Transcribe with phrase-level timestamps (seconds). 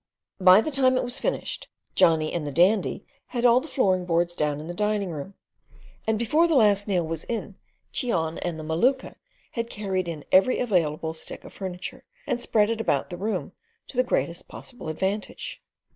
[0.39, 4.33] By the time it was finished, Johnny and the Dandy had all the flooring boards
[4.33, 5.35] down in the dining room,
[6.07, 7.55] and before the last nail was in,
[7.93, 9.13] Cheon and the Maluka
[9.51, 13.51] had carried in every available stick of furniture, and spread it about the room
[13.89, 15.61] to the greatest possible advantage.